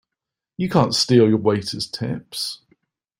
[0.57, 2.63] You can't steal your waiters' tips!